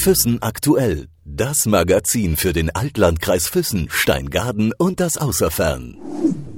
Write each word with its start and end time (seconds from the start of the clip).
Füssen 0.00 0.40
aktuell. 0.40 1.08
Das 1.26 1.66
Magazin 1.66 2.38
für 2.38 2.54
den 2.54 2.70
Altlandkreis 2.70 3.48
Füssen, 3.48 3.88
Steingaden 3.90 4.72
und 4.78 4.98
das 4.98 5.18
Außerfern. 5.18 5.98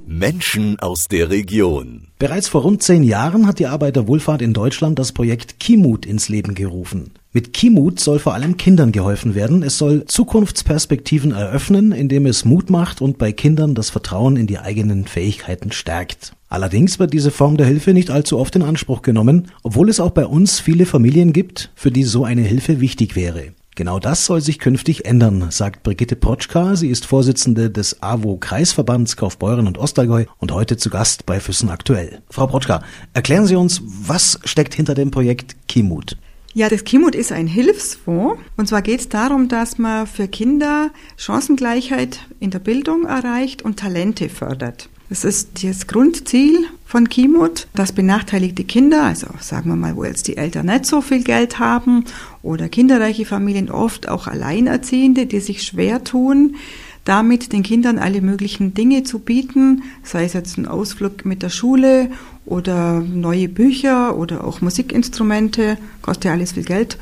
Menschen 0.06 0.79
aus 0.79 1.06
der 1.11 1.29
Region. 1.29 2.13
Bereits 2.21 2.47
vor 2.47 2.63
rund 2.63 2.85
zehn 2.85 3.03
Jahren 3.03 3.49
hat 3.49 3.58
die 3.58 3.67
Arbeiterwohlfahrt 3.67 4.42
in 4.42 4.53
Deutschland 4.53 5.01
das 5.01 5.10
Projekt 5.10 5.58
Kimut 5.58 6.06
ins 6.06 6.28
Leben 6.28 6.54
gerufen. 6.54 7.15
Mit 7.35 7.54
Kimut 7.54 7.99
soll 7.99 8.19
vor 8.19 8.35
allem 8.35 8.58
Kindern 8.58 8.92
geholfen 8.92 9.35
werden. 9.35 9.62
Es 9.62 9.78
soll 9.78 10.04
Zukunftsperspektiven 10.04 11.33
eröffnen, 11.33 11.90
indem 11.90 12.26
es 12.26 12.44
Mut 12.44 12.69
macht 12.69 13.01
und 13.01 13.16
bei 13.16 13.33
Kindern 13.33 13.74
das 13.74 13.88
Vertrauen 13.88 14.37
in 14.37 14.47
die 14.47 14.58
eigenen 14.58 15.06
Fähigkeiten 15.06 15.72
stärkt. 15.72 16.34
Allerdings 16.51 16.98
wird 16.98 17.15
diese 17.15 17.30
Form 17.30 17.56
der 17.56 17.66
Hilfe 17.66 17.95
nicht 17.95 18.10
allzu 18.10 18.38
oft 18.38 18.55
in 18.55 18.62
Anspruch 18.62 19.01
genommen, 19.01 19.48
obwohl 19.62 19.88
es 19.88 19.98
auch 19.98 20.10
bei 20.10 20.27
uns 20.27 20.60
viele 20.60 20.84
Familien 20.84 21.33
gibt, 21.33 21.70
für 21.74 21.91
die 21.91 22.05
so 22.05 22.27
eine 22.27 22.42
Hilfe 22.42 22.83
wichtig 22.83 23.16
wäre. 23.16 23.55
Genau 23.77 23.99
das 23.99 24.27
soll 24.27 24.43
sich 24.43 24.59
künftig 24.59 25.07
ändern, 25.07 25.46
sagt 25.49 25.83
Brigitte 25.83 26.16
Protschka. 26.16 26.77
Sie 26.77 26.88
ist 26.88 27.07
Vorsitzende 27.07 27.71
des 27.71 28.02
AWO-Kreisverbands 28.02 29.16
Kaufbeuren 29.16 29.66
und 29.66 29.79
Ostallgäu 29.79 30.27
und 30.37 30.52
heute 30.52 30.77
zu 30.77 30.91
Gast 30.91 31.24
bei 31.24 31.41
Füssen 31.41 31.71
aktuell. 31.71 32.21
Frau 32.29 32.46
Protschka, 32.46 32.83
erklären 33.15 33.46
Sie 33.46 33.57
uns, 33.57 33.80
was 33.83 34.38
steckt 34.45 34.74
hinter 34.74 34.95
dem 34.95 35.10
Projekt 35.10 35.57
Kimut? 35.69 36.19
Ja, 36.55 36.69
das 36.69 36.84
Kimut 36.84 37.15
ist 37.15 37.33
ein 37.33 37.47
Hilfsfonds. 37.47 38.38
Und 38.59 38.69
zwar 38.69 38.83
geht 38.83 39.01
es 39.01 39.09
darum, 39.09 39.48
dass 39.48 39.79
man 39.79 40.06
für 40.06 40.29
Kinder 40.29 40.91
Chancengleichheit 41.16 42.20
in 42.41 42.51
der 42.51 42.59
Bildung 42.59 43.05
erreicht 43.05 43.62
und 43.62 43.79
Talente 43.79 44.29
fördert. 44.29 44.91
Das 45.09 45.24
ist 45.24 45.65
das 45.65 45.87
Grundziel 45.87 46.66
von 46.87 47.09
Kimut, 47.09 47.69
dass 47.74 47.93
benachteiligte 47.93 48.65
Kinder, 48.65 49.05
also 49.05 49.27
sagen 49.41 49.70
wir 49.70 49.77
mal, 49.77 49.96
wo 49.96 50.05
jetzt 50.05 50.29
die 50.29 50.37
Eltern 50.37 50.66
nicht 50.66 50.87
so 50.87 51.01
viel 51.01 51.23
Geld 51.23 51.59
haben 51.59 52.05
oder 52.43 52.69
kinderreiche 52.69 53.27
Familien, 53.27 53.71
oft 53.71 54.09
auch 54.09 54.27
Alleinerziehende, 54.27 55.27
die 55.27 55.40
sich 55.40 55.62
schwer 55.62 56.05
tun, 56.05 56.57
damit 57.05 57.52
den 57.52 57.62
Kindern 57.62 57.99
alle 57.99 58.21
möglichen 58.21 58.74
Dinge 58.74 59.02
zu 59.02 59.18
bieten, 59.18 59.82
sei 60.02 60.24
es 60.24 60.34
jetzt 60.34 60.57
ein 60.57 60.66
Ausflug 60.66 61.24
mit 61.24 61.43
der 61.43 61.51
Schule 61.51 62.10
oder 62.45 63.01
neue 63.01 63.48
Bücher 63.48 64.16
oder 64.16 64.44
auch 64.44 64.60
Musikinstrumente, 64.60 65.78
kostet 66.00 66.24
ja 66.26 66.32
alles 66.32 66.52
viel 66.52 66.64
Geld. 66.64 66.98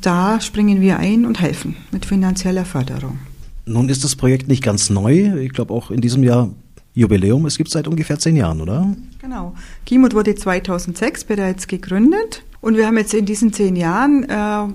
Da 0.00 0.40
springen 0.40 0.80
wir 0.80 0.98
ein 0.98 1.24
und 1.24 1.40
helfen 1.40 1.76
mit 1.90 2.04
finanzieller 2.06 2.64
Förderung. 2.64 3.18
Nun 3.66 3.88
ist 3.88 4.04
das 4.04 4.16
Projekt 4.16 4.48
nicht 4.48 4.62
ganz 4.62 4.90
neu. 4.90 5.38
Ich 5.40 5.52
glaube, 5.52 5.72
auch 5.72 5.90
in 5.90 6.00
diesem 6.00 6.22
Jahr 6.22 6.50
Jubiläum. 6.94 7.44
Es 7.46 7.56
gibt 7.56 7.70
seit 7.70 7.88
ungefähr 7.88 8.18
zehn 8.18 8.36
Jahren, 8.36 8.60
oder? 8.60 8.94
Genau. 9.20 9.54
Kimut 9.84 10.14
wurde 10.14 10.34
2006 10.34 11.24
bereits 11.24 11.66
gegründet 11.66 12.42
und 12.60 12.76
wir 12.76 12.86
haben 12.86 12.96
jetzt 12.96 13.14
in 13.14 13.26
diesen 13.26 13.52
zehn 13.52 13.74
Jahren 13.74 14.24
äh, 14.28 14.66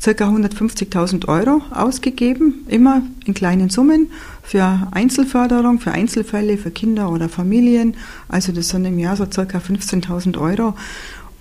circa 0.00 0.28
150.000 0.28 1.28
Euro 1.28 1.62
ausgegeben, 1.70 2.64
immer 2.68 3.02
in 3.24 3.34
kleinen 3.34 3.70
Summen 3.70 4.10
für 4.42 4.88
Einzelförderung, 4.90 5.80
für 5.80 5.92
Einzelfälle, 5.92 6.58
für 6.58 6.70
Kinder 6.70 7.10
oder 7.10 7.28
Familien. 7.28 7.94
Also 8.28 8.52
das 8.52 8.68
sind 8.68 8.84
im 8.84 8.98
Jahr 8.98 9.16
so 9.16 9.26
circa 9.30 9.58
15.000 9.58 10.38
Euro. 10.40 10.74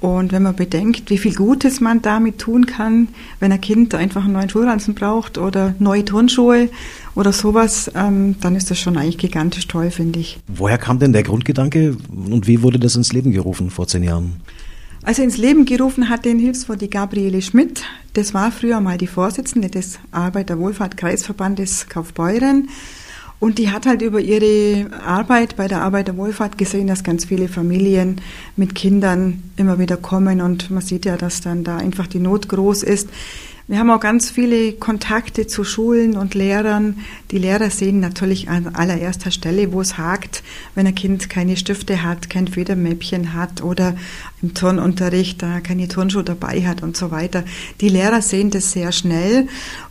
Und 0.02 0.32
wenn 0.32 0.42
man 0.42 0.56
bedenkt, 0.56 1.12
wie 1.12 1.20
viel 1.20 1.36
Gutes 1.36 1.80
man 1.80 2.02
damit 2.02 2.40
tun 2.40 2.66
kann, 2.66 3.10
wenn 3.40 3.52
ein 3.52 3.62
Kind 3.62 3.94
einfach 3.94 4.24
einen 4.24 4.34
neuen 4.34 4.50
Schulranzen 4.50 4.96
braucht 4.96 5.38
oder 5.38 5.76
neue 5.78 6.04
Turnschuhe 6.04 6.70
oder 7.14 7.32
sowas, 7.32 7.92
ähm, 7.94 8.36
dann 8.42 8.56
ist 8.56 8.72
das 8.72 8.80
schon 8.80 8.98
eigentlich 8.98 9.20
gigantisch 9.20 9.68
toll, 9.68 9.92
finde 9.92 10.20
ich. 10.20 10.40
Woher 10.48 10.80
kam 10.80 10.98
denn 10.98 11.14
der 11.14 11.22
Grundgedanke 11.22 11.98
und 12.10 12.48
wie 12.48 12.64
wurde 12.64 12.80
das 12.80 12.96
ins 12.96 13.14
Leben 13.14 13.32
gerufen 13.32 13.70
vor 13.70 13.88
zehn 13.88 14.02
Jahren? 14.02 14.42
Also 15.04 15.22
ins 15.22 15.38
Leben 15.38 15.66
gerufen 15.66 16.10
hat 16.10 16.26
den 16.26 16.40
Hilfsfonds 16.40 16.80
die 16.80 16.90
Gabriele 16.90 17.42
Schmidt. 17.44 17.84
Das 18.14 18.34
war 18.34 18.52
früher 18.52 18.82
mal 18.82 18.98
die 18.98 19.08
Vorsitzende 19.08 19.70
des 19.70 20.00
Arbeiterwohlfahrt-Kreisverbandes 20.12 21.88
Kaufbeuren. 21.88 22.68
Und 23.40 23.58
die 23.58 23.72
hat 23.72 23.86
halt 23.86 24.02
über 24.02 24.20
ihre 24.20 24.92
Arbeit 25.02 25.56
bei 25.56 25.68
der 25.68 25.82
Arbeiterwohlfahrt 25.82 26.58
gesehen, 26.58 26.88
dass 26.88 27.04
ganz 27.04 27.26
viele 27.26 27.48
Familien 27.48 28.20
mit 28.58 28.76
Kindern 28.76 29.42
immer 29.56 29.80
wieder 29.80 29.98
kommen 29.98 30.42
und 30.42 30.70
man 30.70 30.82
sieht 30.82 31.06
ja, 31.06 31.18
dass 31.18 31.42
dann 31.42 31.64
da 31.64 31.78
einfach 31.78 32.06
die 32.06 32.20
Not 32.20 32.50
groß 32.50 32.84
ist. 32.84 33.10
Wir 33.68 33.78
haben 33.78 33.92
auch 33.92 34.00
ganz 34.00 34.30
viele 34.30 34.74
Kontakte 34.74 35.48
zu 35.48 35.64
Schulen 35.64 36.18
und 36.18 36.34
Lehrern. 36.34 36.98
Die 37.30 37.38
Lehrer 37.38 37.70
sehen 37.70 38.00
natürlich 38.00 38.50
an 38.50 38.76
allererster 38.76 39.32
Stelle, 39.32 39.72
wo 39.72 39.82
es 39.82 39.98
hakt, 39.98 40.44
wenn 40.76 40.88
ein 40.88 40.96
Kind 40.96 41.30
keine 41.30 41.56
Stifte 41.56 42.04
hat, 42.04 42.30
kein 42.30 42.48
Federmäppchen 42.48 43.34
hat 43.34 43.64
oder 43.64 43.96
im 44.42 44.54
Turnunterricht 44.54 45.42
da 45.42 45.62
keine 45.62 45.88
Turnschuhe 45.88 46.24
dabei 46.24 46.66
hat 46.66 46.82
und 46.84 46.98
so 46.98 47.12
weiter. 47.12 47.44
Die 47.80 47.90
Lehrer 47.90 48.22
sehen 48.22 48.50
das 48.50 48.72
sehr 48.72 48.92
schnell 48.92 49.48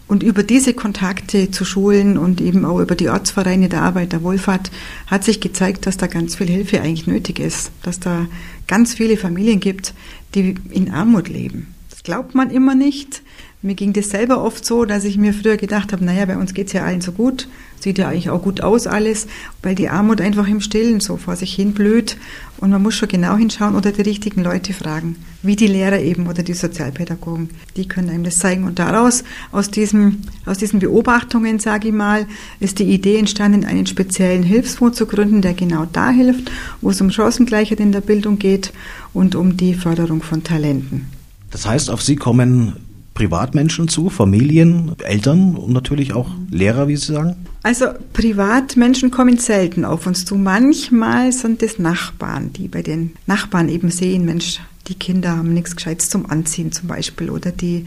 und 0.08 0.24
über 0.24 0.42
diese 0.42 0.74
Kontakte 0.74 1.52
zu 1.52 1.64
Schulen 1.64 2.18
und 2.18 2.40
eben 2.40 2.64
auch 2.64 2.80
über 2.80 2.96
die 2.96 3.08
Ortsvereine 3.08 3.68
der 3.68 3.82
Arbeit 3.82 4.12
der 4.12 4.24
Wohlfahrt 4.24 4.72
hat 5.06 5.22
sich 5.22 5.40
gezeigt, 5.40 5.86
dass 5.86 5.96
da 5.96 6.08
ganz 6.08 6.34
viel 6.34 6.48
Hilfe 6.48 6.80
eigentlich 6.80 7.06
nötig 7.06 7.38
ist, 7.38 7.70
dass 7.82 8.00
da 8.00 8.26
ganz 8.66 8.94
viele 8.94 9.16
Familien 9.16 9.60
gibt, 9.60 9.94
die 10.34 10.56
in 10.70 10.90
Armut 10.90 11.28
leben. 11.28 11.72
Das 11.88 12.02
glaubt 12.02 12.34
man 12.34 12.50
immer 12.50 12.74
nicht. 12.74 13.22
Mir 13.62 13.74
ging 13.74 13.92
das 13.92 14.08
selber 14.08 14.42
oft 14.42 14.64
so, 14.64 14.86
dass 14.86 15.04
ich 15.04 15.18
mir 15.18 15.34
früher 15.34 15.58
gedacht 15.58 15.92
habe, 15.92 16.02
naja, 16.02 16.24
bei 16.24 16.38
uns 16.38 16.54
geht's 16.54 16.72
ja 16.72 16.82
allen 16.82 17.02
so 17.02 17.12
gut, 17.12 17.46
sieht 17.78 17.98
ja 17.98 18.08
eigentlich 18.08 18.30
auch 18.30 18.40
gut 18.40 18.62
aus 18.62 18.86
alles, 18.86 19.26
weil 19.62 19.74
die 19.74 19.90
Armut 19.90 20.22
einfach 20.22 20.48
im 20.48 20.62
Stillen 20.62 21.00
so 21.00 21.18
vor 21.18 21.36
sich 21.36 21.52
hin 21.52 21.74
blüht. 21.74 22.16
Und 22.56 22.70
man 22.70 22.82
muss 22.82 22.94
schon 22.94 23.10
genau 23.10 23.36
hinschauen 23.36 23.74
oder 23.74 23.92
die 23.92 24.00
richtigen 24.00 24.42
Leute 24.42 24.72
fragen, 24.72 25.16
wie 25.42 25.56
die 25.56 25.66
Lehrer 25.66 26.00
eben 26.00 26.26
oder 26.26 26.42
die 26.42 26.54
Sozialpädagogen, 26.54 27.50
die 27.76 27.86
können 27.86 28.08
einem 28.08 28.24
das 28.24 28.38
zeigen. 28.38 28.64
Und 28.64 28.78
daraus, 28.78 29.24
aus, 29.52 29.70
diesem, 29.70 30.22
aus 30.46 30.56
diesen 30.56 30.78
Beobachtungen, 30.78 31.58
sage 31.58 31.88
ich 31.88 31.94
mal, 31.94 32.26
ist 32.60 32.78
die 32.78 32.84
Idee 32.84 33.18
entstanden, 33.18 33.66
einen 33.66 33.84
speziellen 33.84 34.42
Hilfsfonds 34.42 34.96
zu 34.96 35.04
gründen, 35.04 35.42
der 35.42 35.52
genau 35.52 35.86
da 35.92 36.08
hilft, 36.08 36.50
wo 36.80 36.88
es 36.88 37.00
um 37.02 37.10
Chancengleichheit 37.10 37.80
in 37.80 37.92
der 37.92 38.00
Bildung 38.00 38.38
geht 38.38 38.72
und 39.12 39.34
um 39.34 39.58
die 39.58 39.74
Förderung 39.74 40.22
von 40.22 40.42
Talenten. 40.42 41.08
Das 41.50 41.66
heißt, 41.66 41.90
auf 41.90 42.00
Sie 42.00 42.16
kommen 42.16 42.89
Privatmenschen 43.20 43.86
zu, 43.86 44.08
Familien, 44.08 44.96
Eltern 45.04 45.54
und 45.54 45.74
natürlich 45.74 46.14
auch 46.14 46.30
Lehrer, 46.50 46.88
wie 46.88 46.96
Sie 46.96 47.12
sagen? 47.12 47.36
Also 47.62 47.88
Privatmenschen 48.14 49.10
kommen 49.10 49.36
selten 49.36 49.84
auf 49.84 50.06
uns 50.06 50.24
zu. 50.24 50.36
Manchmal 50.36 51.30
sind 51.30 51.62
es 51.62 51.78
Nachbarn, 51.78 52.50
die 52.54 52.66
bei 52.66 52.80
den 52.80 53.12
Nachbarn 53.26 53.68
eben 53.68 53.90
sehen, 53.90 54.24
Mensch, 54.24 54.60
die 54.88 54.94
Kinder 54.94 55.36
haben 55.36 55.52
nichts 55.52 55.76
Gescheites 55.76 56.08
zum 56.08 56.30
Anziehen 56.30 56.72
zum 56.72 56.88
Beispiel 56.88 57.28
oder 57.28 57.52
die 57.52 57.84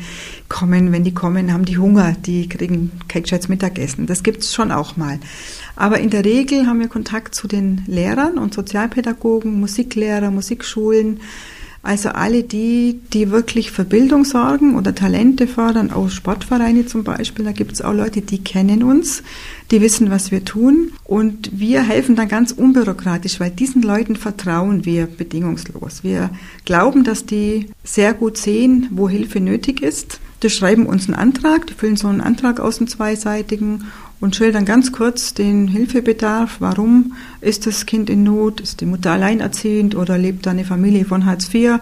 kommen, 0.49 0.91
wenn 0.91 1.03
die 1.03 1.15
kommen, 1.15 1.51
haben 1.51 1.65
die 1.65 1.79
Hunger, 1.79 2.15
die 2.23 2.47
kriegen 2.47 2.91
kein 3.07 3.23
gescheites 3.23 3.49
Mittagessen. 3.49 4.05
Das 4.05 4.21
gibt 4.21 4.43
es 4.43 4.53
schon 4.53 4.71
auch 4.71 4.97
mal. 4.97 5.19
Aber 5.75 5.99
in 5.99 6.11
der 6.11 6.23
Regel 6.23 6.67
haben 6.67 6.79
wir 6.79 6.89
Kontakt 6.89 7.33
zu 7.33 7.47
den 7.47 7.81
Lehrern 7.87 8.37
und 8.37 8.53
Sozialpädagogen, 8.53 9.59
Musiklehrer, 9.59 10.29
Musikschulen, 10.29 11.21
also 11.83 12.09
alle 12.09 12.43
die, 12.43 13.01
die 13.11 13.29
wirklich 13.29 13.71
für 13.71 13.83
Bildung 13.83 14.23
sorgen 14.23 14.77
oder 14.77 14.95
Talente 14.95 15.47
fördern, 15.47 15.91
auch 15.91 16.09
Sportvereine 16.09 16.85
zum 16.85 17.03
Beispiel, 17.03 17.43
da 17.43 17.51
gibt 17.51 17.73
es 17.73 17.81
auch 17.81 17.91
Leute, 17.91 18.21
die 18.21 18.41
kennen 18.41 18.83
uns, 18.83 19.21
die 19.69 19.81
wissen, 19.81 20.09
was 20.09 20.31
wir 20.31 20.45
tun 20.45 20.93
und 21.03 21.59
wir 21.59 21.83
helfen 21.83 22.15
dann 22.15 22.29
ganz 22.29 22.53
unbürokratisch, 22.53 23.41
weil 23.41 23.51
diesen 23.51 23.81
Leuten 23.81 24.15
vertrauen 24.15 24.85
wir 24.85 25.07
bedingungslos. 25.07 26.05
Wir 26.05 26.29
glauben, 26.63 27.03
dass 27.03 27.25
die 27.25 27.67
sehr 27.83 28.13
gut 28.13 28.37
sehen, 28.37 28.87
wo 28.91 29.09
Hilfe 29.09 29.41
nötig 29.41 29.81
ist. 29.81 30.21
Die 30.41 30.49
schreiben 30.49 30.85
uns 30.85 31.07
einen 31.07 31.15
Antrag, 31.15 31.67
die 31.67 31.73
füllen 31.73 31.97
so 31.97 32.07
einen 32.07 32.21
Antrag 32.21 32.61
aus, 32.61 32.77
einen 32.77 32.87
zweiseitigen 32.87 33.91
und 34.23 34.37
schildern 34.37 34.63
ganz 34.63 34.93
kurz 34.93 35.33
den 35.33 35.67
Hilfebedarf. 35.67 36.55
Warum 36.59 37.11
ist 37.41 37.67
das 37.67 37.85
Kind 37.85 38.09
in 38.09 38.23
Not? 38.23 38.61
Ist 38.61 38.79
die 38.79 38.85
Mutter 38.85 39.11
alleinerziehend 39.11 39.95
oder 39.95 40.17
lebt 40.17 40.45
da 40.45 40.51
eine 40.51 40.63
Familie 40.63 41.03
von 41.03 41.25
Hartz 41.25 41.53
IV? 41.53 41.79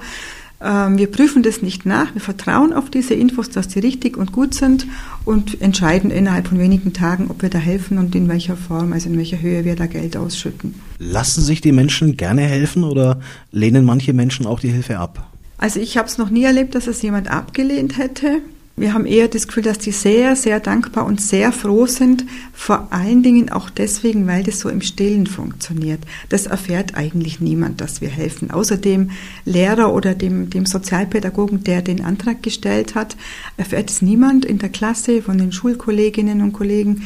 Ähm, 0.59 0.97
wir 0.97 1.11
prüfen 1.11 1.43
das 1.43 1.61
nicht 1.61 1.85
nach. 1.85 2.15
Wir 2.15 2.21
vertrauen 2.21 2.73
auf 2.73 2.89
diese 2.89 3.13
Infos, 3.13 3.51
dass 3.51 3.67
die 3.67 3.77
richtig 3.77 4.17
und 4.17 4.31
gut 4.31 4.55
sind 4.55 4.87
und 5.23 5.61
entscheiden 5.61 6.09
innerhalb 6.09 6.47
von 6.47 6.57
wenigen 6.57 6.93
Tagen, 6.93 7.27
ob 7.29 7.43
wir 7.43 7.49
da 7.49 7.59
helfen 7.59 7.99
und 7.99 8.15
in 8.15 8.27
welcher 8.27 8.57
Form, 8.57 8.91
also 8.91 9.07
in 9.07 9.19
welcher 9.19 9.39
Höhe 9.39 9.63
wir 9.63 9.75
da 9.75 9.85
Geld 9.85 10.17
ausschütten. 10.17 10.73
Lassen 10.97 11.43
sich 11.43 11.61
die 11.61 11.71
Menschen 11.71 12.17
gerne 12.17 12.41
helfen 12.41 12.83
oder 12.83 13.19
lehnen 13.51 13.85
manche 13.85 14.13
Menschen 14.13 14.47
auch 14.47 14.59
die 14.59 14.69
Hilfe 14.69 14.97
ab? 14.97 15.29
Also 15.59 15.79
ich 15.79 15.95
habe 15.95 16.07
es 16.07 16.17
noch 16.17 16.31
nie 16.31 16.43
erlebt, 16.43 16.73
dass 16.73 16.87
es 16.87 17.03
jemand 17.03 17.29
abgelehnt 17.29 17.99
hätte. 17.99 18.41
Wir 18.77 18.93
haben 18.93 19.05
eher 19.05 19.27
das 19.27 19.47
Gefühl, 19.47 19.63
dass 19.63 19.79
die 19.79 19.91
sehr, 19.91 20.35
sehr 20.35 20.59
dankbar 20.59 21.05
und 21.05 21.21
sehr 21.21 21.51
froh 21.51 21.85
sind, 21.85 22.25
vor 22.53 22.87
allen 22.91 23.21
Dingen 23.21 23.51
auch 23.51 23.69
deswegen, 23.69 24.25
weil 24.27 24.43
das 24.43 24.59
so 24.59 24.69
im 24.69 24.81
Stillen 24.81 25.27
funktioniert. 25.27 25.99
Das 26.29 26.47
erfährt 26.47 26.95
eigentlich 26.95 27.41
niemand, 27.41 27.81
dass 27.81 28.01
wir 28.01 28.09
helfen, 28.09 28.49
außer 28.49 28.77
dem 28.77 29.11
Lehrer 29.45 29.93
oder 29.93 30.15
dem, 30.15 30.49
dem 30.49 30.65
Sozialpädagogen, 30.65 31.63
der 31.63 31.81
den 31.81 32.03
Antrag 32.03 32.41
gestellt 32.41 32.95
hat, 32.95 33.17
erfährt 33.57 33.89
es 33.89 34.01
niemand 34.01 34.45
in 34.45 34.57
der 34.57 34.69
Klasse 34.69 35.21
von 35.21 35.37
den 35.37 35.51
Schulkolleginnen 35.51 36.41
und 36.41 36.53
Kollegen. 36.53 37.03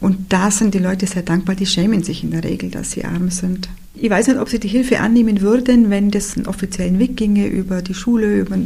Und 0.00 0.32
da 0.32 0.50
sind 0.50 0.74
die 0.74 0.78
Leute 0.78 1.06
sehr 1.06 1.22
dankbar, 1.22 1.54
die 1.54 1.66
schämen 1.66 2.02
sich 2.02 2.24
in 2.24 2.32
der 2.32 2.42
Regel, 2.42 2.70
dass 2.70 2.90
sie 2.90 3.04
arm 3.04 3.30
sind. 3.30 3.68
Ich 3.94 4.10
weiß 4.10 4.26
nicht, 4.26 4.40
ob 4.40 4.48
sie 4.48 4.58
die 4.58 4.66
Hilfe 4.66 4.98
annehmen 4.98 5.40
würden, 5.42 5.90
wenn 5.90 6.10
das 6.10 6.36
einen 6.36 6.46
offiziellen 6.46 6.98
Weg 6.98 7.16
ginge 7.16 7.46
über 7.46 7.82
die 7.82 7.94
Schule, 7.94 8.40
über 8.40 8.56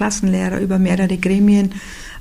Klassenlehrer, 0.00 0.60
über 0.60 0.78
mehrere 0.78 1.18
Gremien. 1.18 1.72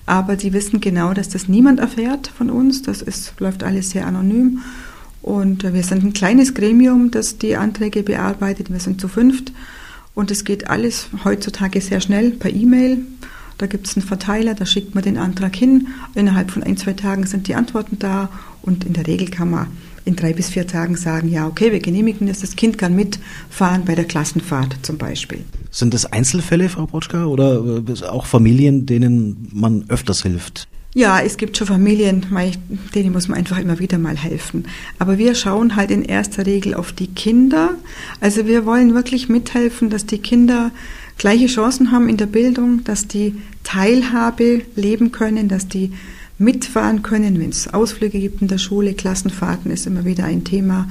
Aber 0.05 0.37
sie 0.37 0.51
wissen 0.51 0.81
genau, 0.81 1.13
dass 1.13 1.29
das 1.29 1.47
niemand 1.47 1.79
erfährt 1.79 2.27
von 2.27 2.49
uns. 2.49 2.81
Das 2.81 3.01
ist, 3.01 3.39
läuft 3.39 3.63
alles 3.63 3.91
sehr 3.91 4.05
anonym. 4.05 4.59
Und 5.21 5.63
wir 5.63 5.83
sind 5.83 6.03
ein 6.03 6.11
kleines 6.11 6.53
Gremium, 6.53 7.09
das 7.09 7.37
die 7.37 7.55
Anträge 7.55 8.03
bearbeitet. 8.03 8.69
Wir 8.69 8.81
sind 8.81 8.99
zu 8.99 9.07
fünft. 9.07 9.53
Und 10.13 10.29
es 10.29 10.43
geht 10.43 10.69
alles 10.69 11.07
heutzutage 11.23 11.79
sehr 11.79 12.01
schnell 12.01 12.31
per 12.31 12.51
E-Mail. 12.51 12.97
Da 13.59 13.67
gibt 13.67 13.88
es 13.88 13.97
einen 13.97 14.06
Verteiler, 14.06 14.56
da 14.56 14.65
schickt 14.65 14.95
man 14.95 15.03
den 15.03 15.17
Antrag 15.17 15.53
hin. 15.53 15.89
Innerhalb 16.15 16.50
von 16.50 16.63
ein, 16.63 16.77
zwei 16.77 16.94
Tagen 16.94 17.25
sind 17.25 17.50
die 17.50 17.56
Antworten 17.56 18.00
da. 18.00 18.29
Und 18.61 18.85
in 18.85 18.94
der 18.94 19.06
Regel 19.06 19.27
kann 19.27 19.51
man 19.51 19.67
in 20.06 20.15
drei 20.15 20.31
bis 20.31 20.50
vier 20.50 20.65
Tagen 20.65 20.95
sagen, 20.95 21.27
ja, 21.27 21.45
okay, 21.45 21.73
wir 21.73 21.81
genehmigen 21.81 22.27
das, 22.27 22.39
das 22.39 22.56
Kind 22.56 22.77
kann 22.77 22.95
mitfahren 22.95 23.83
bei 23.83 23.95
der 23.95 24.06
Klassenfahrt 24.06 24.77
zum 24.81 24.97
Beispiel. 24.97 25.44
Sind 25.71 25.94
das 25.94 26.06
Einzelfälle, 26.06 26.69
Frau 26.69 26.88
Brotschka, 26.88 27.25
oder 27.25 27.83
äh, 27.85 28.06
auch 28.06 28.25
Familien, 28.25 28.85
denen 28.85 29.50
man 29.51 29.83
öfters 29.89 30.23
hilft? 30.23 30.69
Ja, 30.95 31.19
es 31.19 31.35
gibt 31.35 31.57
schon 31.57 31.67
Familien, 31.67 32.25
denen 32.95 33.11
muss 33.11 33.27
man 33.27 33.38
einfach 33.38 33.59
immer 33.59 33.77
wieder 33.77 33.97
mal 33.97 34.17
helfen. 34.17 34.65
Aber 35.00 35.17
wir 35.17 35.35
schauen 35.35 35.75
halt 35.75 35.91
in 35.91 36.01
erster 36.01 36.45
Regel 36.45 36.73
auf 36.73 36.94
die 36.94 37.07
Kinder. 37.07 37.75
Also 38.21 38.47
wir 38.47 38.65
wollen 38.65 38.95
wirklich 38.95 39.27
mithelfen, 39.27 39.89
dass 39.89 40.06
die 40.06 40.17
Kinder 40.17 40.71
gleiche 41.19 41.45
Chancen 41.45 41.92
haben 41.92 42.10
in 42.10 42.18
der 42.18 42.25
Bildung, 42.25 42.83
dass 42.83 43.07
die 43.07 43.36
Teilhabe 43.63 44.63
leben 44.75 45.12
können, 45.12 45.48
dass 45.48 45.68
die 45.68 45.92
mitfahren 46.39 47.04
können, 47.04 47.39
wenn 47.39 47.50
es 47.50 47.71
Ausflüge 47.71 48.19
gibt 48.19 48.42
in 48.42 48.48
der 48.48 48.57
Schule. 48.57 48.94
Klassenfahrten 48.94 49.69
ist 49.69 49.86
immer 49.86 50.06
wieder 50.06 50.24
ein 50.24 50.44
Thema 50.44 50.88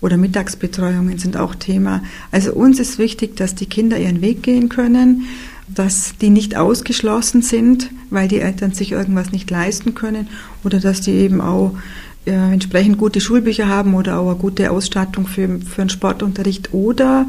oder 0.00 0.16
Mittagsbetreuungen 0.16 1.18
sind 1.18 1.36
auch 1.36 1.54
Thema. 1.54 2.02
Also 2.30 2.52
uns 2.52 2.78
ist 2.78 2.98
wichtig, 2.98 3.36
dass 3.36 3.54
die 3.54 3.66
Kinder 3.66 3.98
ihren 3.98 4.20
Weg 4.20 4.42
gehen 4.42 4.68
können, 4.68 5.22
dass 5.68 6.14
die 6.20 6.28
nicht 6.28 6.56
ausgeschlossen 6.56 7.40
sind, 7.40 7.90
weil 8.10 8.28
die 8.28 8.40
Eltern 8.40 8.72
sich 8.72 8.92
irgendwas 8.92 9.32
nicht 9.32 9.50
leisten 9.50 9.94
können 9.94 10.28
oder 10.64 10.80
dass 10.80 11.00
die 11.00 11.12
eben 11.12 11.40
auch 11.40 11.74
äh, 12.26 12.32
entsprechend 12.32 12.98
gute 12.98 13.20
Schulbücher 13.20 13.68
haben 13.68 13.94
oder 13.94 14.18
auch 14.18 14.30
eine 14.30 14.38
gute 14.38 14.70
Ausstattung 14.70 15.26
für, 15.26 15.60
für 15.60 15.80
einen 15.80 15.90
Sportunterricht 15.90 16.74
oder 16.74 17.26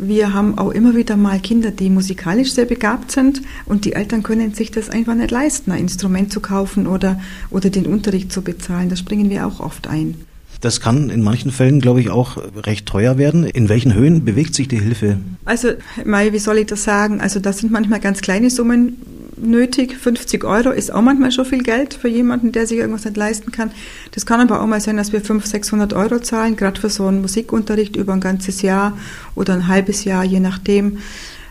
wir 0.00 0.32
haben 0.32 0.58
auch 0.58 0.70
immer 0.70 0.96
wieder 0.96 1.16
mal 1.16 1.38
Kinder, 1.40 1.70
die 1.70 1.90
musikalisch 1.90 2.52
sehr 2.52 2.64
begabt 2.64 3.12
sind 3.12 3.42
und 3.66 3.84
die 3.84 3.92
Eltern 3.92 4.22
können 4.22 4.54
sich 4.54 4.70
das 4.70 4.88
einfach 4.88 5.14
nicht 5.14 5.30
leisten, 5.30 5.70
ein 5.72 5.80
Instrument 5.80 6.32
zu 6.32 6.40
kaufen 6.40 6.86
oder, 6.86 7.20
oder 7.50 7.70
den 7.70 7.86
Unterricht 7.86 8.32
zu 8.32 8.42
bezahlen. 8.42 8.88
Da 8.88 8.96
springen 8.96 9.30
wir 9.30 9.46
auch 9.46 9.60
oft 9.60 9.86
ein. 9.86 10.14
Das 10.60 10.80
kann 10.80 11.08
in 11.08 11.22
manchen 11.22 11.50
Fällen, 11.50 11.80
glaube 11.80 12.00
ich, 12.00 12.10
auch 12.10 12.36
recht 12.54 12.86
teuer 12.86 13.16
werden. 13.16 13.44
In 13.44 13.68
welchen 13.68 13.94
Höhen 13.94 14.24
bewegt 14.24 14.54
sich 14.54 14.68
die 14.68 14.78
Hilfe? 14.78 15.18
Also, 15.46 15.70
Mai, 16.04 16.32
wie 16.32 16.38
soll 16.38 16.58
ich 16.58 16.66
das 16.66 16.84
sagen? 16.84 17.20
Also, 17.20 17.40
das 17.40 17.58
sind 17.58 17.72
manchmal 17.72 18.00
ganz 18.00 18.20
kleine 18.20 18.50
Summen 18.50 18.96
nötig. 19.42 19.96
50 19.96 20.44
Euro 20.44 20.70
ist 20.70 20.92
auch 20.92 21.02
manchmal 21.02 21.32
schon 21.32 21.44
viel 21.44 21.62
Geld 21.62 21.94
für 21.94 22.08
jemanden, 22.08 22.52
der 22.52 22.66
sich 22.66 22.78
irgendwas 22.78 23.04
nicht 23.04 23.16
leisten 23.16 23.52
kann. 23.52 23.70
Das 24.12 24.26
kann 24.26 24.40
aber 24.40 24.62
auch 24.62 24.66
mal 24.66 24.80
sein, 24.80 24.96
dass 24.96 25.12
wir 25.12 25.20
500, 25.20 25.50
600 25.50 25.92
Euro 25.92 26.18
zahlen, 26.20 26.56
gerade 26.56 26.80
für 26.80 26.90
so 26.90 27.06
einen 27.06 27.20
Musikunterricht 27.20 27.96
über 27.96 28.12
ein 28.12 28.20
ganzes 28.20 28.62
Jahr 28.62 28.96
oder 29.34 29.54
ein 29.54 29.68
halbes 29.68 30.04
Jahr, 30.04 30.24
je 30.24 30.40
nachdem. 30.40 30.98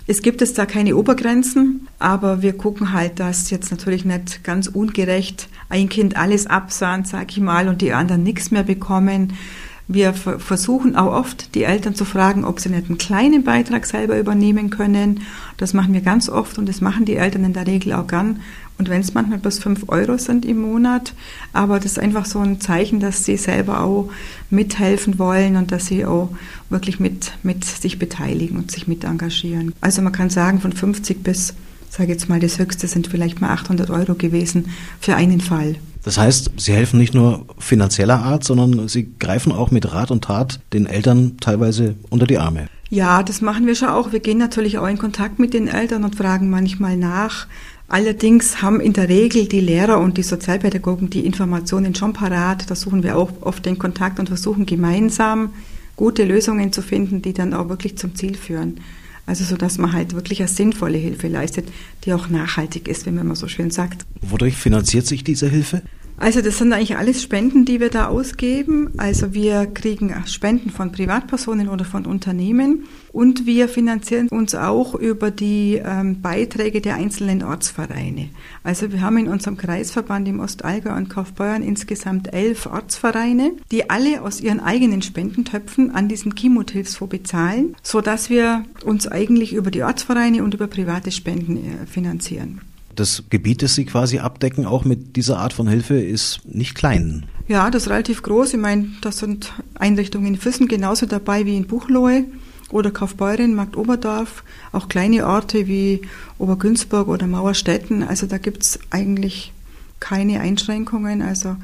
Es 0.08 0.24
gibt 0.24 0.42
jetzt 0.42 0.58
da 0.58 0.66
keine 0.66 0.96
Obergrenzen, 0.96 1.88
aber 2.00 2.42
wir 2.42 2.54
gucken 2.54 2.94
halt, 2.94 3.20
dass 3.20 3.52
jetzt 3.52 3.70
natürlich 3.70 4.06
nicht 4.06 4.44
ganz 4.44 4.66
ungerecht 4.66 5.48
ein 5.70 5.88
Kind 5.88 6.18
alles 6.18 6.48
absahnt, 6.48 7.08
sag 7.08 7.32
ich 7.32 7.40
mal, 7.40 7.68
und 7.68 7.82
die 7.82 7.94
anderen 7.94 8.24
nichts 8.24 8.50
mehr 8.50 8.64
bekommen. 8.64 9.34
Wir 9.92 10.14
versuchen 10.14 10.96
auch 10.96 11.12
oft, 11.12 11.56
die 11.56 11.64
Eltern 11.64 11.96
zu 11.96 12.06
fragen, 12.06 12.46
ob 12.46 12.60
sie 12.60 12.70
nicht 12.70 12.90
einen 12.90 13.00
kleinen 13.00 13.44
Beitrag 13.44 13.88
selber 13.88 14.20
übernehmen 14.20 14.70
können. 14.70 15.22
Das 15.58 15.74
machen 15.74 15.96
wir 15.96 16.02
ganz 16.02 16.30
oft 16.30 16.60
und 16.60 16.70
das 16.70 16.80
machen 16.80 17.06
die 17.06 17.16
Eltern 17.16 17.44
in 17.44 17.54
der 17.54 17.66
Regel 17.66 17.94
auch 17.94 18.06
gern. 18.06 18.40
Und 18.78 18.88
wenn 18.88 19.02
es 19.02 19.16
manchmal 19.16 19.40
bloß 19.40 19.58
fünf 19.58 19.86
Euro 19.88 20.20
sind 20.20 20.46
im 20.46 20.62
Monat, 20.62 21.16
aber 21.54 21.80
das 21.80 21.94
ist 21.94 22.00
einfach 22.00 22.28
so 22.28 22.38
ein 22.38 22.62
Zeichen, 22.62 23.00
dass 23.00 23.26
sie 23.26 23.36
selber 23.36 23.82
auch 23.82 24.12
mithelfen 24.52 25.18
wollen 25.18 25.56
und 25.56 25.72
dass 25.72 25.88
sie 25.88 26.06
auch 26.06 26.30
wirklich 26.70 27.00
mit, 27.00 27.32
mit 27.42 27.66
sich 27.66 27.98
beteiligen 27.98 28.60
und 28.60 28.70
sich 28.70 28.88
mit 28.88 29.06
engagieren. 29.06 29.74
Also 29.82 30.04
man 30.04 30.14
kann 30.14 30.30
sagen, 30.30 30.62
von 30.62 30.72
50 30.72 31.24
bis, 31.24 31.56
sage 31.90 32.12
jetzt 32.12 32.30
mal, 32.30 32.40
das 32.40 32.60
höchste 32.60 32.88
sind 32.88 33.08
vielleicht 33.08 33.42
mal 33.42 33.50
800 33.50 33.90
Euro 33.90 34.14
gewesen 34.14 34.70
für 35.02 35.16
einen 35.16 35.42
Fall. 35.42 35.78
Das 36.10 36.18
heißt, 36.18 36.54
Sie 36.58 36.74
helfen 36.74 36.98
nicht 36.98 37.14
nur 37.14 37.46
finanzieller 37.60 38.18
Art, 38.18 38.44
sondern 38.44 38.88
Sie 38.88 39.12
greifen 39.20 39.52
auch 39.52 39.70
mit 39.70 39.94
Rat 39.94 40.10
und 40.10 40.24
Tat 40.24 40.60
den 40.74 40.88
Eltern 40.88 41.38
teilweise 41.40 41.98
unter 42.10 42.26
die 42.26 42.40
Arme. 42.40 42.66
Ja, 42.90 43.22
das 43.22 43.42
machen 43.42 43.68
wir 43.68 43.76
schon 43.76 43.90
auch. 43.90 44.12
Wir 44.12 44.20
gehen 44.20 44.40
natürlich 44.40 44.80
auch 44.80 44.88
in 44.88 44.98
Kontakt 44.98 45.38
mit 45.38 45.54
den 45.54 45.68
Eltern 45.68 46.04
und 46.04 46.16
fragen 46.16 46.50
manchmal 46.50 46.98
nach. 46.98 47.46
Allerdings 47.88 48.64
haben 48.64 48.80
in 48.80 48.94
der 48.94 49.08
Regel 49.08 49.48
die 49.48 49.60
Lehrer 49.60 50.00
und 50.00 50.18
die 50.18 50.24
Sozialpädagogen 50.24 51.12
die 51.12 51.28
Informationen 51.28 51.94
schon 51.94 52.14
parat. 52.14 52.72
Da 52.72 52.74
suchen 52.74 53.04
wir 53.04 53.16
auch 53.16 53.30
oft 53.42 53.64
den 53.68 53.78
Kontakt 53.78 54.20
und 54.20 54.30
versuchen 54.30 54.66
gemeinsam 54.66 55.54
gute 55.96 56.26
Lösungen 56.26 56.74
zu 56.74 56.82
finden, 56.82 57.22
die 57.22 57.34
dann 57.34 57.54
auch 57.54 57.70
wirklich 57.70 58.00
zum 58.00 58.16
Ziel 58.16 58.36
führen. 58.36 58.80
Also 59.28 59.44
so, 59.44 59.58
dass 59.58 59.78
man 59.78 59.94
halt 59.94 60.16
wirklich 60.16 60.40
eine 60.40 60.48
sinnvolle 60.48 60.98
Hilfe 60.98 61.28
leistet, 61.28 61.68
die 62.04 62.14
auch 62.14 62.30
nachhaltig 62.30 62.88
ist, 62.88 63.06
wenn 63.06 63.14
man 63.14 63.28
mal 63.28 63.36
so 63.36 63.48
schön 63.48 63.70
sagt. 63.70 64.08
Wodurch 64.22 64.56
finanziert 64.56 65.06
sich 65.06 65.24
diese 65.24 65.48
Hilfe? 65.48 65.84
Also 66.20 66.42
das 66.42 66.58
sind 66.58 66.74
eigentlich 66.74 66.98
alles 66.98 67.24
Spenden, 67.24 67.64
die 67.64 67.80
wir 67.80 67.90
da 67.90 68.08
ausgeben. 68.08 68.90
Also 68.98 69.34
wir 69.34 69.68
kriegen 69.68 70.14
Spenden 70.28 70.70
von 70.70 70.92
Privatpersonen 70.92 71.70
oder 71.70 71.86
von 71.86 72.06
Unternehmen 72.06 72.86
und 73.14 73.46
wir 73.46 73.70
finanzieren 73.70 74.28
uns 74.28 74.54
auch 74.54 74.96
über 74.96 75.32
die 75.32 75.82
ähm, 75.84 76.22
Beiträge 76.22 76.82
der 76.82 76.96
einzelnen 76.96 77.42
Ortsvereine. 77.42 78.30
Also 78.66 78.92
wir 78.92 79.00
haben 79.00 79.18
in 79.18 79.30
unserem 79.30 79.56
Kreisverband 79.56 80.28
im 80.28 80.42
Ostallgäu 80.42 80.94
und 80.94 81.10
Kaufbeuern 81.10 81.64
insgesamt 81.64 82.34
elf 82.34 82.66
Ortsvereine, 82.66 83.54
die 83.72 83.90
alle 83.90 84.22
aus 84.22 84.42
ihren 84.42 84.60
eigenen 84.60 85.02
Spendentöpfen 85.02 85.96
an 85.96 86.10
diesen 86.10 86.36
Kimut-Hilfsfonds 86.36 87.12
bezahlen, 87.12 87.78
sodass 87.82 88.30
wir 88.30 88.66
uns 88.84 89.08
eigentlich 89.08 89.54
über 89.54 89.72
die 89.72 89.84
Ortsvereine 89.84 90.44
und 90.44 90.54
über 90.54 90.68
private 90.68 91.12
Spenden 91.12 91.56
äh, 91.56 91.86
finanzieren 91.86 92.60
das 92.96 93.24
Gebiet, 93.30 93.62
das 93.62 93.76
Sie 93.76 93.86
quasi 93.86 94.20
abdecken, 94.20 94.66
auch 94.66 94.86
mit 94.86 95.16
dieser 95.16 95.38
Art 95.40 95.54
von 95.54 95.68
Hilfe, 95.68 96.00
ist 96.00 96.42
nicht 96.46 96.76
klein. 96.76 97.26
Ja, 97.48 97.70
das 97.72 97.84
ist 97.84 97.90
relativ 97.90 98.22
groß. 98.22 98.54
Ich 98.54 98.60
meine, 98.60 98.90
da 99.02 99.12
sind 99.12 99.54
Einrichtungen 99.76 100.28
in 100.28 100.38
Füssen 100.38 100.68
genauso 100.68 101.06
dabei 101.06 101.46
wie 101.46 101.58
in 101.58 101.68
Buchloe 101.68 102.26
oder 102.72 102.92
Kaufbeuren, 102.92 103.56
Markt 103.56 103.78
Oberdorf, 103.78 104.44
auch 104.72 104.90
kleine 104.90 105.26
Orte 105.26 105.68
wie 105.68 106.02
Obergünzburg 106.38 107.08
oder 107.08 107.26
Mauerstetten. 107.26 108.04
Also 108.04 108.28
da 108.28 108.38
gibt 108.38 108.64
es 108.64 108.80
eigentlich 108.92 109.52
keine 110.00 110.42
Einschränkungen. 110.42 111.22
Also 111.22 111.56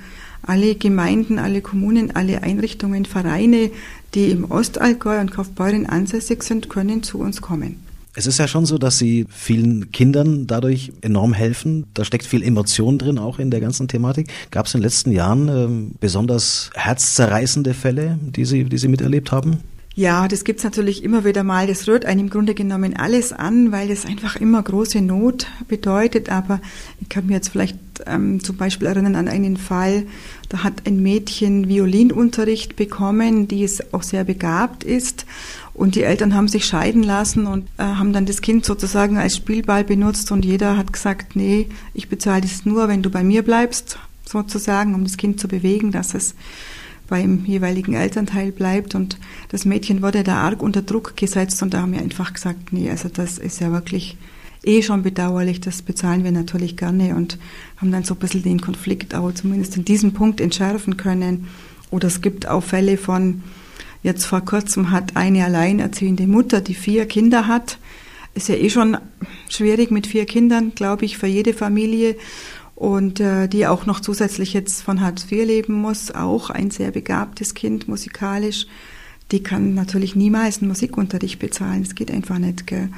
alle 0.42 0.76
Gemeinden, 0.76 1.40
alle 1.40 1.62
Kommunen, 1.62 2.16
alle 2.16 2.44
Einrichtungen, 2.44 3.06
Vereine, 3.06 3.72
die 4.14 4.32
im 4.32 4.50
Ostallgäu 4.50 5.20
und 5.20 5.32
Kaufbeuren 5.32 5.86
ansässig 5.86 6.44
sind, 6.44 6.70
können 6.70 7.04
zu 7.04 7.20
uns 7.20 7.42
kommen. 7.42 7.85
Es 8.18 8.28
ist 8.28 8.38
ja 8.38 8.48
schon 8.48 8.66
so, 8.66 8.78
dass 8.78 8.98
Sie 8.98 9.26
vielen 9.30 9.92
Kindern 9.92 10.48
dadurch 10.48 10.94
enorm 11.02 11.34
helfen. 11.34 11.86
Da 11.94 12.06
steckt 12.06 12.26
viel 12.26 12.44
Emotion 12.44 12.98
drin, 12.98 13.18
auch 13.18 13.40
in 13.40 13.52
der 13.52 13.60
ganzen 13.60 13.90
Thematik. 13.90 14.32
Gab 14.52 14.68
es 14.68 14.74
in 14.74 14.80
den 14.80 14.86
letzten 14.86 15.12
Jahren 15.12 15.50
ähm, 15.50 15.92
besonders 16.00 16.70
herzzerreißende 16.76 17.74
Fälle, 17.74 18.18
die 18.22 18.46
Sie, 18.46 18.64
die 18.64 18.78
Sie 18.78 18.88
miterlebt 18.88 19.34
haben? 19.34 19.60
Ja, 19.98 20.28
das 20.28 20.44
gibt's 20.44 20.66
natürlich 20.66 21.06
immer 21.06 21.24
wieder 21.24 21.46
mal. 21.46 21.68
Das 21.68 21.88
rührt 21.88 22.06
einem 22.06 22.22
im 22.22 22.30
Grunde 22.30 22.54
genommen 22.54 22.98
alles 22.98 23.32
an, 23.32 23.72
weil 23.72 23.88
das 23.88 24.06
einfach 24.06 24.36
immer 24.36 24.62
große 24.62 25.00
Not 25.02 25.48
bedeutet. 25.70 26.30
Aber 26.30 26.60
ich 27.00 27.08
kann 27.08 27.28
mir 27.28 27.36
jetzt 27.36 27.48
vielleicht 27.48 27.78
ähm, 28.06 28.44
zum 28.44 28.58
Beispiel 28.58 28.90
erinnern 28.90 29.16
an 29.16 29.30
einen 29.30 29.56
Fall, 29.56 30.06
da 30.50 30.64
hat 30.64 30.86
ein 30.86 31.02
Mädchen 31.02 31.70
Violinunterricht 31.70 32.76
bekommen, 32.76 33.48
die 33.48 33.64
es 33.64 33.94
auch 33.94 34.04
sehr 34.04 34.26
begabt 34.26 34.84
ist. 34.84 35.26
Und 35.74 35.96
die 35.96 36.04
Eltern 36.04 36.34
haben 36.34 36.50
sich 36.50 36.66
scheiden 36.66 37.04
lassen 37.04 37.48
und 37.48 37.70
äh, 37.78 37.84
haben 37.84 38.12
dann 38.12 38.26
das 38.26 38.42
Kind 38.42 38.66
sozusagen 38.66 39.18
als 39.18 39.38
Spielball 39.38 39.86
benutzt 39.86 40.30
und 40.30 40.44
jeder 40.44 40.76
hat 40.76 40.92
gesagt, 40.92 41.38
nee, 41.38 41.68
ich 41.94 42.10
bezahle 42.10 42.42
das 42.42 42.66
nur, 42.66 42.90
wenn 42.90 43.02
du 43.02 43.10
bei 43.10 43.24
mir 43.24 43.44
bleibst, 43.44 43.98
sozusagen, 44.26 44.94
um 44.94 45.06
das 45.06 45.16
Kind 45.16 45.40
zu 45.40 45.48
bewegen, 45.48 45.92
dass 45.92 46.14
es 46.14 46.36
beim 47.08 47.46
jeweiligen 47.46 47.94
Elternteil 47.94 48.52
bleibt. 48.52 48.96
Und 48.96 49.18
das 49.50 49.66
Mädchen 49.66 50.02
wurde 50.02 50.24
da 50.24 50.38
arg 50.38 50.62
unter 50.62 50.82
Druck 50.82 51.16
gesetzt 51.18 51.62
und 51.62 51.74
da 51.74 51.82
haben 51.82 51.94
wir 51.94 52.02
einfach 52.02 52.34
gesagt, 52.34 52.72
nee, 52.72 52.90
also 52.90 53.10
das 53.10 53.38
ist 53.38 53.60
ja 53.60 53.72
wirklich 53.72 54.18
eh 54.64 54.82
schon 54.82 55.04
bedauerlich, 55.04 55.62
das 55.62 55.84
bezahlen 55.84 56.24
wir 56.24 56.32
natürlich 56.32 56.76
gerne 56.76 57.16
und 57.16 57.38
haben 57.78 57.92
dann 57.92 58.04
so 58.04 58.16
ein 58.16 58.20
bisschen 58.20 58.44
den 58.44 58.62
Konflikt 58.62 59.14
auch 59.14 59.32
zumindest 59.32 59.78
in 59.78 59.86
diesem 59.86 60.14
Punkt 60.14 60.42
entschärfen 60.42 60.98
können. 60.98 61.48
Oder 61.92 62.08
es 62.08 62.22
gibt 62.22 62.48
auch 62.48 62.64
Fälle 62.64 62.98
von 62.98 63.44
Jetzt 64.06 64.28
vor 64.28 64.42
kurzem 64.42 64.92
hat 64.92 65.16
eine 65.16 65.46
alleinerziehende 65.46 66.28
Mutter, 66.28 66.62
die 66.62 66.76
vier 66.76 67.08
Kinder 67.08 67.48
hat. 67.48 67.80
Ist 68.36 68.50
ja 68.50 68.54
eh 68.54 68.70
schon 68.70 69.00
schwierig 69.50 69.90
mit 69.90 70.06
vier 70.06 70.28
Kindern, 70.28 70.74
glaube 70.76 71.06
ich, 71.06 71.18
für 71.18 71.26
jede 71.26 71.56
Familie. 71.56 72.16
Und 72.76 73.22
äh, 73.22 73.48
die 73.48 73.68
auch 73.68 73.86
noch 73.86 74.02
zusätzlich 74.02 74.54
jetzt 74.54 74.82
von 74.82 75.00
Hartz 75.00 75.24
IV 75.32 75.46
leben 75.46 75.74
muss, 75.74 76.12
auch 76.12 76.50
ein 76.50 76.72
sehr 76.72 76.92
begabtes 76.92 77.54
Kind 77.54 77.88
musikalisch. 77.88 78.68
Die 79.32 79.42
kann 79.42 79.74
natürlich 79.74 80.16
niemals 80.16 80.60
einen 80.60 80.68
Musikunterricht 80.68 81.40
bezahlen. 81.40 81.84
Das 81.84 81.96
geht 81.96 82.12
einfach 82.12 82.38
nicht. 82.38 82.68
Gell? 82.68 82.90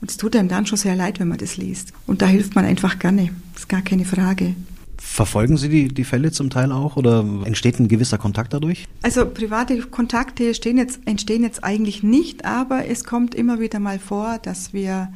Und 0.00 0.10
es 0.10 0.16
tut 0.16 0.36
einem 0.36 0.48
dann 0.48 0.66
schon 0.66 0.78
sehr 0.78 0.94
leid, 0.94 1.18
wenn 1.20 1.28
man 1.28 1.38
das 1.38 1.56
liest. 1.56 1.92
Und 2.06 2.22
da 2.22 2.26
hilft 2.26 2.54
man 2.54 2.64
einfach 2.64 2.98
gerne. 2.98 3.30
Das 3.52 3.62
ist 3.62 3.68
gar 3.68 3.82
keine 3.82 4.04
Frage. 4.04 4.54
Verfolgen 4.98 5.56
Sie 5.56 5.68
die, 5.68 5.88
die 5.88 6.04
Fälle 6.04 6.32
zum 6.32 6.50
Teil 6.50 6.72
auch 6.72 6.96
oder 6.96 7.24
entsteht 7.44 7.78
ein 7.78 7.88
gewisser 7.88 8.18
Kontakt 8.18 8.52
dadurch? 8.52 8.86
Also 9.02 9.26
private 9.26 9.78
Kontakte 9.82 10.44
jetzt, 10.44 10.66
entstehen 11.06 11.42
jetzt 11.42 11.64
eigentlich 11.64 12.02
nicht, 12.02 12.44
aber 12.44 12.86
es 12.86 13.04
kommt 13.04 13.34
immer 13.34 13.60
wieder 13.60 13.78
mal 13.78 13.98
vor, 13.98 14.38
dass 14.42 14.72
wir 14.72 15.12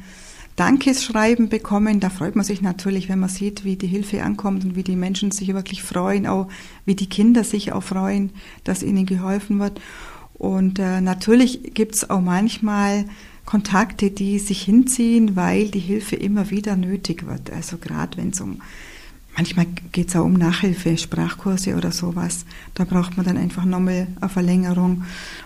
Dankesschreiben 0.55 1.49
bekommen. 1.49 1.99
Da 1.99 2.09
freut 2.09 2.35
man 2.35 2.45
sich 2.45 2.61
natürlich, 2.61 3.09
wenn 3.09 3.19
man 3.19 3.29
sieht, 3.29 3.63
wie 3.63 3.75
die 3.75 3.87
Hilfe 3.87 4.23
ankommt 4.23 4.63
und 4.63 4.75
wie 4.75 4.83
die 4.83 4.95
Menschen 4.95 5.31
sich 5.31 5.53
wirklich 5.53 5.83
freuen, 5.83 6.27
auch 6.27 6.47
wie 6.85 6.95
die 6.95 7.09
Kinder 7.09 7.43
sich 7.43 7.71
auch 7.71 7.83
freuen, 7.83 8.31
dass 8.63 8.83
ihnen 8.83 9.05
geholfen 9.05 9.59
wird. 9.59 9.79
Und 10.33 10.79
äh, 10.79 11.01
natürlich 11.01 11.73
gibt's 11.73 12.09
auch 12.09 12.21
manchmal 12.21 13.05
Kontakte, 13.45 14.11
die 14.11 14.39
sich 14.39 14.63
hinziehen, 14.63 15.35
weil 15.35 15.69
die 15.69 15.79
Hilfe 15.79 16.15
immer 16.15 16.49
wieder 16.49 16.75
nötig 16.75 17.25
wird. 17.27 17.51
Also 17.51 17.77
gerade 17.77 18.17
wenn 18.17 18.29
es 18.29 18.41
um 18.41 18.61
Manchmal 19.41 19.65
geht 19.91 20.09
es 20.09 20.15
auch 20.15 20.23
um 20.23 20.33
Nachhilfe, 20.33 20.95
Sprachkurse 20.95 21.75
oder 21.75 21.91
sowas. 21.91 22.45
Da 22.75 22.83
braucht 22.83 23.17
man 23.17 23.25
dann 23.25 23.37
einfach 23.37 23.65
nochmal 23.65 24.05
eine 24.21 24.29
Verlängerung. 24.29 25.03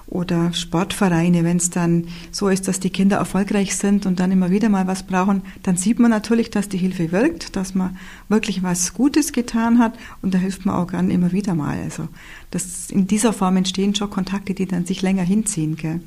Oder 0.08 0.52
Sportvereine, 0.52 1.46
wenn 1.46 1.56
es 1.56 1.70
dann 1.70 2.08
so 2.30 2.50
ist, 2.50 2.68
dass 2.68 2.82
die 2.82 2.90
Kinder 2.90 3.16
erfolgreich 3.16 3.78
sind 3.78 4.06
und 4.06 4.20
dann 4.20 4.34
immer 4.34 4.52
wieder 4.52 4.68
mal 4.68 4.86
was 4.86 5.04
brauchen, 5.04 5.44
dann 5.64 5.78
sieht 5.78 5.98
man 6.00 6.12
natürlich, 6.12 6.50
dass 6.50 6.68
die 6.68 6.78
Hilfe 6.78 7.14
wirkt, 7.14 7.56
dass 7.56 7.74
man 7.74 7.96
wirklich 8.28 8.64
was 8.64 8.94
Gutes 8.94 9.32
getan 9.32 9.80
hat 9.80 9.94
und 10.22 10.34
da 10.34 10.40
hilft 10.40 10.66
man 10.66 10.76
auch 10.76 10.88
gern 10.88 11.10
immer 11.10 11.32
wieder 11.32 11.56
mal. 11.56 11.80
Also 11.82 12.10
das, 12.52 12.92
in 12.92 13.08
dieser 13.08 13.32
Form 13.32 13.56
entstehen 13.56 13.96
schon 13.96 14.10
Kontakte, 14.10 14.54
die 14.54 14.66
dann 14.66 14.86
sich 14.86 15.04
länger 15.04 15.24
hinziehen. 15.24 15.78
Gell. 15.78 16.02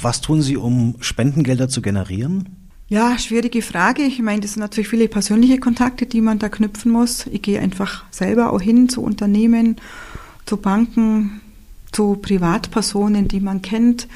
Was 0.00 0.20
tun 0.20 0.42
Sie, 0.42 0.56
um 0.56 0.94
Spendengelder 1.00 1.68
zu 1.68 1.82
generieren? 1.82 2.65
Ja, 2.88 3.18
schwierige 3.18 3.62
Frage. 3.62 4.02
Ich 4.02 4.22
meine, 4.22 4.42
das 4.42 4.52
sind 4.52 4.60
natürlich 4.60 4.86
viele 4.88 5.08
persönliche 5.08 5.58
Kontakte, 5.58 6.06
die 6.06 6.20
man 6.20 6.38
da 6.38 6.48
knüpfen 6.48 6.92
muss. 6.92 7.26
Ich 7.26 7.42
gehe 7.42 7.58
einfach 7.58 8.04
selber 8.12 8.52
auch 8.52 8.60
hin 8.60 8.88
zu 8.88 9.02
Unternehmen, 9.02 9.76
zu 10.44 10.56
Banken, 10.56 11.40
zu 11.90 12.14
Privatpersonen, 12.14 13.26
die 13.26 13.40
man 13.40 13.60
kennt 13.60 14.06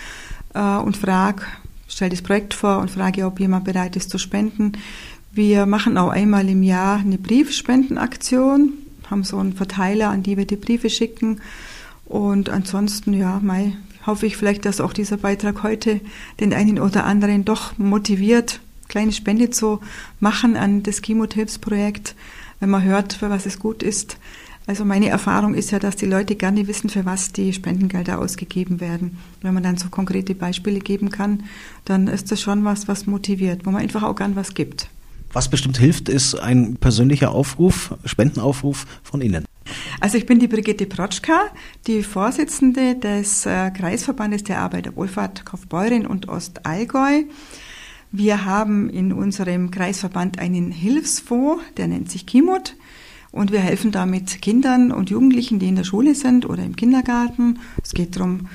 äh, 0.55 0.77
und 0.77 0.97
frage, 0.97 1.43
stelle 1.89 2.11
das 2.11 2.23
Projekt 2.23 2.55
vor 2.55 2.79
und 2.79 2.93
frage, 2.93 3.27
ob 3.27 3.41
jemand 3.41 3.65
bereit 3.65 3.97
ist 3.97 4.09
zu 4.09 4.19
spenden. 4.19 4.75
Wir 5.33 5.67
machen 5.67 5.99
auch 5.99 6.11
einmal 6.11 6.49
im 6.49 6.63
Jahr 6.63 7.01
eine 7.01 7.19
Briefspendenaktion, 7.19 8.75
haben 9.11 9.25
so 9.25 9.39
einen 9.39 9.55
Verteiler, 9.55 10.11
an 10.11 10.23
die 10.23 10.37
wir 10.37 10.47
die 10.47 10.55
Briefe 10.55 10.91
schicken. 10.91 11.41
Und 12.05 12.49
ansonsten, 12.49 13.15
ja, 13.15 13.41
Mai, 13.43 13.73
hoffe 14.07 14.27
ich 14.27 14.37
vielleicht, 14.37 14.65
dass 14.65 14.81
auch 14.81 14.93
dieser 14.93 15.17
Beitrag 15.17 15.63
heute 15.63 16.01
den 16.41 16.53
einen 16.53 16.79
oder 16.79 17.05
anderen 17.05 17.45
doch 17.45 17.77
motiviert, 17.79 18.61
kleine 18.89 19.13
Spende 19.13 19.51
zu 19.51 19.81
machen 20.19 20.57
an 20.57 20.83
das 20.83 21.03
Chemotipps-Projekt, 21.03 22.15
wenn 22.59 22.71
man 22.71 22.83
hört, 22.83 23.15
für 23.15 23.31
was 23.31 23.47
es 23.47 23.59
gut 23.59 23.83
ist. 23.83 24.19
Also 24.67 24.85
meine 24.85 25.09
Erfahrung 25.09 25.55
ist 25.55 25.73
ja, 25.73 25.79
dass 25.79 25.97
die 25.97 26.07
Leute 26.07 26.37
gerne 26.37 26.69
wissen, 26.69 26.91
für 26.91 27.05
was 27.05 27.33
die 27.33 27.53
Spendengelder 27.53 28.19
ausgegeben 28.21 28.81
werden. 28.81 29.19
Wenn 29.43 29.55
man 29.55 29.63
dann 29.63 29.79
so 29.79 29.89
konkrete 29.89 30.35
Beispiele 30.35 30.79
geben 30.79 31.11
kann, 31.11 31.45
dann 31.87 32.07
ist 32.07 32.31
das 32.31 32.41
schon 32.41 32.65
was, 32.65 32.87
was 32.87 33.07
motiviert, 33.07 33.67
wo 33.67 33.71
man 33.71 33.83
einfach 33.83 34.03
auch 34.03 34.15
gern 34.15 34.37
was 34.37 34.55
gibt. 34.55 34.89
Was 35.33 35.49
bestimmt 35.49 35.79
hilft, 35.79 36.09
ist 36.09 36.35
ein 36.35 36.77
persönlicher 36.77 37.33
Aufruf, 37.33 37.95
Spendenaufruf 38.05 38.87
von 39.03 39.23
Ihnen. 39.23 39.45
Also 40.03 40.17
ich 40.17 40.25
bin 40.25 40.39
die 40.39 40.49
Brigitte 40.49 40.87
Protschka, 40.87 41.51
die 41.87 42.03
Vorsitzende 42.03 42.95
des 42.95 43.45
äh, 43.45 43.71
Kreisverbandes 43.71 44.43
der 44.45 44.61
Arbeiterwohlfahrt 44.61 45.45
Kaufbeuren 45.45 46.07
und 46.07 46.27
Ostallgäu. 46.27 47.25
Wir 48.11 48.47
haben 48.47 48.89
in 48.89 49.13
unserem 49.13 49.71
Kreisverband 49.71 50.39
einen 50.39 50.73
Hilfsfonds, 50.73 51.63
der 51.77 51.87
nennt 51.87 52.11
sich 52.11 52.25
Kimut. 52.25 52.77
Und 53.31 53.53
wir 53.53 53.61
helfen 53.61 53.93
damit 53.93 54.41
Kindern 54.41 54.91
und 54.91 55.11
Jugendlichen, 55.11 55.59
die 55.59 55.69
in 55.69 55.77
der 55.77 55.85
Schule 55.85 56.15
sind 56.15 56.49
oder 56.49 56.65
im 56.65 56.77
Kindergarten. 56.77 57.59
Es 57.85 57.93
geht 57.93 58.17
darum, 58.17 58.49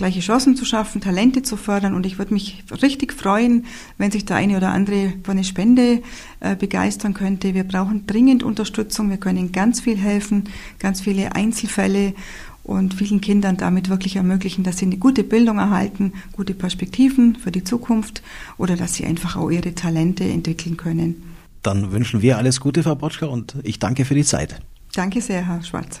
gleiche 0.00 0.20
Chancen 0.20 0.56
zu 0.56 0.64
schaffen, 0.64 1.00
Talente 1.00 1.42
zu 1.42 1.56
fördern. 1.56 1.94
Und 1.94 2.06
ich 2.06 2.18
würde 2.18 2.32
mich 2.32 2.64
richtig 2.82 3.12
freuen, 3.12 3.66
wenn 3.98 4.10
sich 4.10 4.24
der 4.24 4.36
eine 4.36 4.56
oder 4.56 4.70
andere 4.70 5.12
für 5.22 5.32
eine 5.32 5.44
Spende 5.44 6.02
äh, 6.40 6.56
begeistern 6.56 7.12
könnte. 7.12 7.54
Wir 7.54 7.64
brauchen 7.64 8.06
dringend 8.06 8.42
Unterstützung. 8.42 9.10
Wir 9.10 9.18
können 9.18 9.52
ganz 9.52 9.80
viel 9.80 9.98
helfen, 9.98 10.44
ganz 10.78 11.02
viele 11.02 11.34
Einzelfälle 11.34 12.14
und 12.62 12.94
vielen 12.94 13.20
Kindern 13.20 13.58
damit 13.58 13.90
wirklich 13.90 14.16
ermöglichen, 14.16 14.64
dass 14.64 14.78
sie 14.78 14.86
eine 14.86 14.96
gute 14.96 15.22
Bildung 15.22 15.58
erhalten, 15.58 16.14
gute 16.32 16.54
Perspektiven 16.54 17.36
für 17.36 17.52
die 17.52 17.64
Zukunft 17.64 18.22
oder 18.56 18.76
dass 18.76 18.94
sie 18.94 19.04
einfach 19.04 19.36
auch 19.36 19.50
ihre 19.50 19.74
Talente 19.74 20.24
entwickeln 20.24 20.76
können. 20.76 21.22
Dann 21.62 21.92
wünschen 21.92 22.22
wir 22.22 22.38
alles 22.38 22.60
Gute, 22.60 22.82
Frau 22.82 22.94
Botschka, 22.94 23.26
und 23.26 23.56
ich 23.64 23.78
danke 23.78 24.06
für 24.06 24.14
die 24.14 24.24
Zeit. 24.24 24.60
Danke 24.94 25.20
sehr, 25.20 25.46
Herr 25.46 25.62
Schwarz. 25.62 26.00